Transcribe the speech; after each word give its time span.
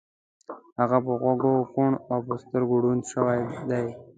هغه 0.79 0.97
په 1.05 1.11
غوږو 1.21 1.53
کوڼ 1.73 1.91
او 2.11 2.17
په 2.27 2.33
سترګو 2.43 2.75
ړوند 2.83 3.03
شوی 3.11 3.39
دی 3.69 3.85